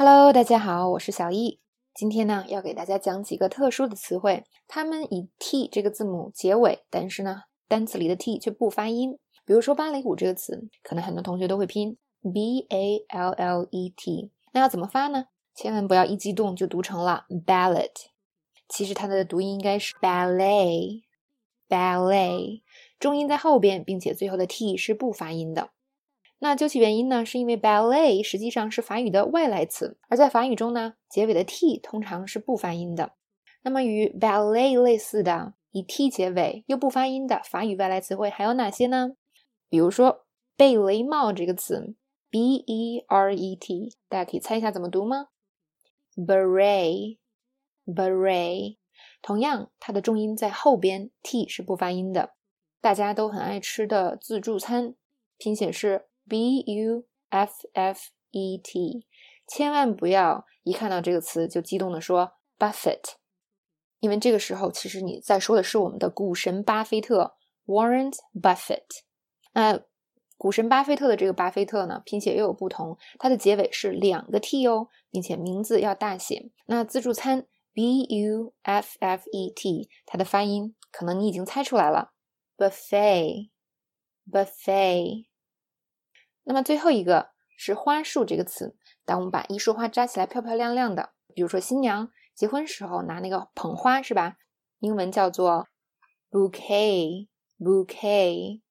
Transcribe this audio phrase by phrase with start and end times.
[0.00, 1.58] Hello，大家好，我是小易。
[1.92, 9.18] 今天呢，要给大家讲几个特殊的词汇，它们以 t 这个字母结尾，但是呢，单词里的 t 却不发音。
[9.44, 11.98] 比如说芭蕾舞这个词，可能很多同学都会拼
[12.32, 15.24] b a l l e t，那要怎么发呢？
[15.52, 17.90] 千万不要一激动就读成了 ballet，
[18.68, 22.62] 其实它的读音应该是 ballet，ballet，
[23.00, 25.70] 重音在后边，并且最后的 t 是不发音的。
[26.40, 33.14] 那究其原因呢，是因为 ballet 实际上是法语的外来词，而在法语中呢，结尾的 t 通常是不发音的。
[33.62, 39.16] 那么与 ballet 类似的以 t 结尾又不发音的法语外来词汇还有哪些呢？
[39.68, 41.96] 比如说贝雷帽这个词
[42.30, 45.30] ，b e r e t，大家可以猜一下怎么读吗
[46.16, 47.16] ？beret，beret，
[49.20, 52.34] 同样它的重音在后边，t 是不发音的。
[52.80, 54.94] 大家都很爱吃的自助餐，
[55.36, 56.07] 拼写是。
[56.28, 59.06] B u f f e t，
[59.46, 63.14] 千万不要一看到这个词就激动的说 Buffett，
[64.00, 67.36] 因为这个时候其实你在说的是我们的股神巴菲特
[67.66, 68.84] Warren Buffett。
[69.54, 69.80] 那
[70.36, 76.50] 股神巴菲特的这个巴菲特呢，拼写又有不同，它的结尾是两个 t 哦，并且名字要大写。
[76.66, 82.12] 那自助餐 b u f f e t，它的发音可能你已经猜出来了
[82.56, 85.26] ，buffet，buffet。
[86.48, 88.74] 那么最后一个是花束这个词。
[89.04, 94.38] 当我们把一束花扎起来，漂漂亮亮的，比如说新娘结婚时候拿那个捧花，是吧？
[94.78, 95.68] 英文叫做
[96.30, 98.62] bouquet，bouquet。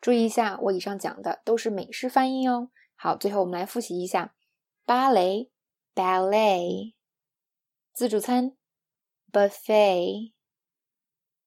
[0.00, 2.70] 注意一下，我以上讲的都是美式发音哦。
[2.96, 4.34] 好，最后我们来复习一下：
[4.84, 5.52] 芭蕾
[5.94, 6.94] （ballet）、
[7.92, 8.56] 自助餐
[9.30, 10.32] （buffet）、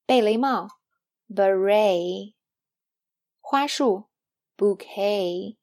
[0.06, 0.68] 贝雷帽
[1.28, 2.32] （beret）、
[3.42, 4.08] 花束。
[4.56, 5.56] Bouquet，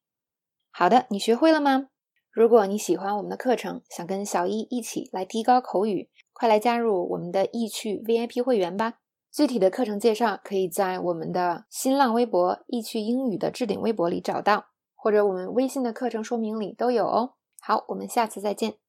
[0.70, 1.88] 好的，你学会了吗？
[2.30, 8.95] 如果你喜欢我们的课程，想跟小易一起来提高口语，快来加入我们的易趣 VIP 会员吧！
[9.31, 17.35] 具体的课程介绍可以在我们的新浪微博“易趣英语”的置顶微博里找到，或者我们微信的课程说明里都有哦。
[17.62, 18.81] 好，我们下次再见。